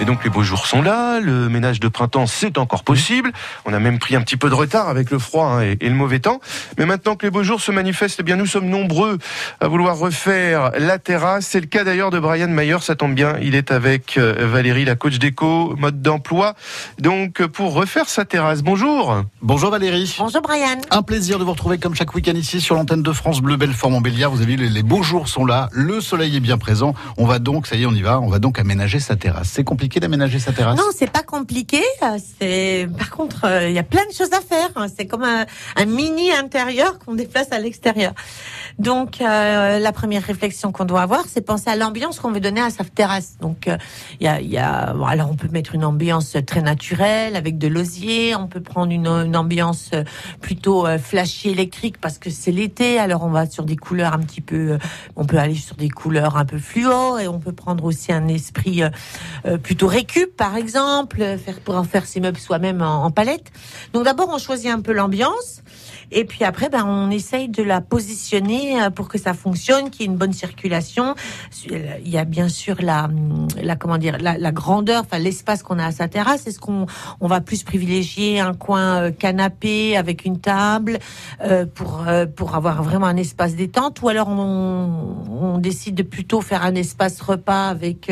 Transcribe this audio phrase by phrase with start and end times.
[0.00, 3.32] Et donc les beaux jours sont là, le ménage de printemps c'est encore possible.
[3.66, 5.90] On a même pris un petit peu de retard avec le froid hein, et, et,
[5.90, 6.40] le mauvais temps.
[6.78, 9.18] Mais maintenant que les beaux jours se manifestent, eh bien nous sommes nombreux
[9.60, 11.48] à vouloir refaire la terrasse.
[11.48, 13.36] C'est le cas d'ailleurs de Brian Mayer, ça tombe bien.
[13.42, 16.54] Il est avec euh, Valérie, la coach déco, mode d'emploi.
[16.98, 18.62] Donc pour refaire sa terrasse.
[18.62, 19.22] Bonjour.
[19.42, 20.16] Bonjour Valérie.
[20.18, 20.80] Bonjour Brian.
[20.90, 23.90] Un plaisir de vous retrouver comme chaque week-end ici sur l'antenne de France Bleu Belfort
[23.90, 24.30] Montbéliard.
[24.30, 26.94] Vous avez vu, les beaux jours sont là, le soleil est bien présent.
[27.18, 29.50] On va donc, ça y est, on y va, on va donc aménager sa terrasse.
[29.52, 31.82] C'est compliqué d'aménager sa terrasse Non, c'est pas compliqué.
[32.38, 34.70] C'est par contre, euh, il y a plein de choses à faire.
[34.96, 35.46] C'est comme un,
[35.86, 38.12] mini intérieur qu'on déplace à l'extérieur.
[38.78, 42.60] Donc euh, la première réflexion qu'on doit avoir, c'est penser à l'ambiance qu'on veut donner
[42.60, 43.36] à sa terrasse.
[43.40, 43.76] Donc il euh,
[44.20, 47.66] y a, y a bon, alors on peut mettre une ambiance très naturelle avec de
[47.66, 48.36] l'osier.
[48.36, 49.90] On peut prendre une, une ambiance
[50.40, 52.98] plutôt flashy électrique parce que c'est l'été.
[52.98, 54.78] Alors on va sur des couleurs un petit peu.
[55.16, 58.28] On peut aller sur des couleurs un peu fluo et on peut prendre aussi un
[58.28, 58.82] esprit
[59.46, 63.50] euh, plutôt récup par exemple, faire pour en faire ses meubles soi-même en, en palette.
[63.94, 65.62] Donc d'abord on choisit un peu l'ambiance.
[66.12, 70.04] Et puis après, ben, on essaye de la positionner pour que ça fonctionne, qu'il y
[70.04, 71.14] ait une bonne circulation.
[71.66, 73.08] Il y a bien sûr la,
[73.62, 76.46] la comment dire, la, grandeur, enfin l'espace qu'on a à sa terrasse.
[76.46, 76.86] Est-ce qu'on
[77.20, 80.98] on va plus privilégier un coin canapé avec une table
[81.42, 86.40] euh, pour euh, pour avoir vraiment un espace détente, ou alors on, décide de plutôt
[86.40, 88.10] faire un espace repas avec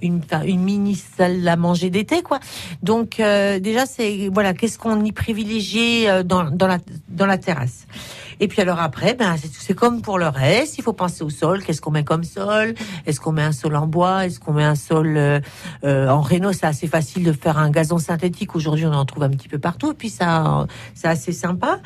[0.00, 2.38] une, une mini salle à manger d'été, quoi.
[2.82, 6.78] Donc euh, déjà c'est voilà, qu'est-ce qu'on y privilégie dans, dans la
[7.08, 7.86] dans la terrasse.
[8.40, 10.78] Et puis alors après, ben c'est comme pour le reste.
[10.78, 11.62] Il faut penser au sol.
[11.62, 12.74] Qu'est-ce qu'on met comme sol?
[13.06, 14.26] Est-ce qu'on met un sol en bois?
[14.26, 15.40] Est-ce qu'on met un sol euh,
[15.84, 18.54] euh, en réno C'est assez facile de faire un gazon synthétique.
[18.54, 19.92] Aujourd'hui, on en trouve un petit peu partout.
[19.92, 21.80] Et puis ça, c'est assez sympa.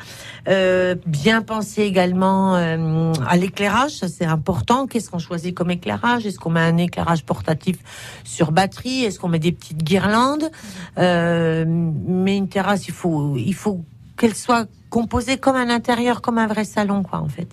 [0.47, 3.91] Euh, bien penser également à l'éclairage.
[3.91, 4.87] C'est important.
[4.87, 6.25] Qu'est-ce qu'on choisit comme éclairage?
[6.25, 7.77] Est-ce qu'on met un éclairage portatif
[8.23, 9.03] sur batterie?
[9.03, 10.49] Est-ce qu'on met des petites guirlandes?
[10.97, 13.83] Mais une terrasse, il faut, il faut
[14.17, 17.47] qu'elle soit composé comme un intérieur, comme un vrai salon, quoi, en fait.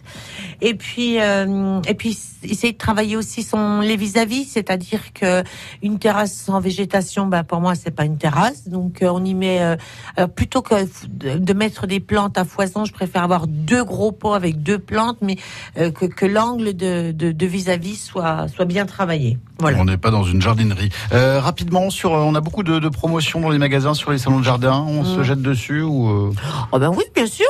[0.61, 2.17] Et puis, euh, et puis,
[2.51, 5.43] essayer de travailler aussi son les vis-à-vis, c'est-à-dire que
[5.83, 8.69] une terrasse sans végétation, ben pour moi, c'est pas une terrasse.
[8.69, 9.77] Donc, euh, on y met, euh,
[10.17, 10.75] alors plutôt que
[11.09, 15.19] de mettre des plantes à foison, je préfère avoir deux gros pots avec deux plantes,
[15.21, 15.37] mais
[15.79, 19.39] euh, que, que l'angle de, de, de vis-à-vis soit soit bien travaillé.
[19.59, 19.79] Voilà.
[19.81, 20.91] On n'est pas dans une jardinerie.
[21.13, 24.45] Rapidement, sur, on a beaucoup de, de, promotions dans les magasins sur les salons de
[24.45, 24.85] jardin.
[24.87, 25.17] On mmh.
[25.17, 26.33] se jette dessus ou
[26.73, 27.47] Oh ben oui, bien sûr.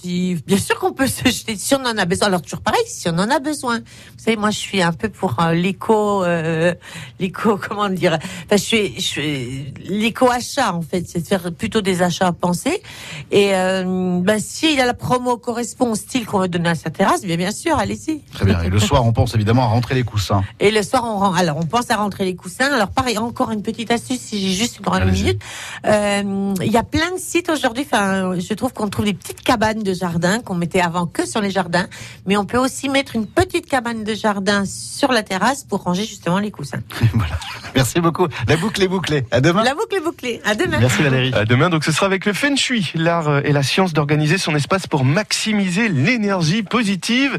[0.00, 2.28] Si, bien sûr qu'on peut se jeter si on en a besoin.
[2.28, 3.78] Alors toujours pareil, si on en a besoin.
[3.78, 6.74] Vous savez, moi je suis un peu pour euh, l'éco, euh,
[7.18, 11.52] l'éco, comment dire Enfin, je suis, je suis l'éco achat en fait, c'est de faire
[11.52, 12.82] plutôt des achats à penser.
[13.30, 17.22] Et euh, ben, si la promo correspond au style qu'on veut donner à sa terrasse,
[17.22, 18.20] bien bien sûr, allez-y.
[18.32, 18.60] Très bien.
[18.62, 20.42] Et le soir, on pense évidemment à rentrer les coussins.
[20.58, 22.72] Et le soir, on alors on pense à rentrer les coussins.
[22.72, 25.40] Alors pareil, encore une petite astuce, si j'ai juste une grande minute.
[25.86, 27.84] Euh, il y a plein de sites aujourd'hui.
[27.90, 31.40] Enfin, je trouve qu'on trouve des petites cabanes de jardin qu'on mettait avant que sur
[31.40, 31.86] les jardins,
[32.26, 36.04] mais on peut aussi mettre une petite cabane de jardin sur la terrasse pour ranger
[36.04, 36.80] justement les coussins.
[37.14, 37.38] voilà.
[37.74, 38.26] Merci beaucoup.
[38.48, 39.24] La boucle est bouclée.
[39.30, 39.62] À demain.
[39.62, 40.40] La boucle est bouclée.
[40.44, 40.78] À demain.
[40.80, 41.32] Merci Valérie.
[41.34, 41.70] À demain.
[41.70, 45.04] Donc ce sera avec le Feng Shui, l'art et la science d'organiser son espace pour
[45.04, 47.38] maximiser l'énergie positive.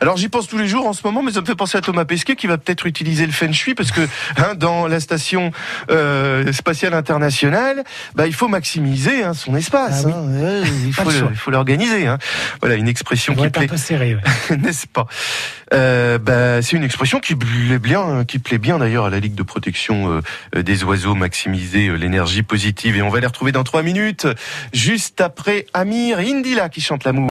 [0.00, 1.80] Alors j'y pense tous les jours en ce moment, mais ça me fait penser à
[1.80, 4.02] Thomas Pesquet qui va peut-être utiliser le Feng Shui parce que
[4.36, 5.50] hein, dans la station
[5.90, 7.82] euh, spatiale internationale,
[8.14, 10.04] bah, il faut maximiser hein, son espace.
[10.04, 10.12] Ah oui.
[10.14, 10.62] hein.
[10.86, 12.06] il faut il faut l'organiser.
[12.06, 12.18] Hein.
[12.60, 13.64] Voilà une expression qui plaît.
[13.64, 14.56] un peu serré, ouais.
[14.56, 15.06] n'est-ce pas?
[15.72, 19.34] Euh, bah, C'est une expression qui plaît bien, qui plaît bien d'ailleurs à la Ligue
[19.34, 20.22] de protection
[20.56, 22.96] euh, des oiseaux, maximiser euh, l'énergie positive.
[22.96, 24.26] Et on va les retrouver dans trois minutes,
[24.72, 27.12] juste après Amir Indila qui chante l'amour.